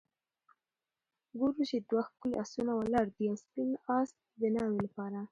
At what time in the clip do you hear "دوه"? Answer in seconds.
1.89-2.01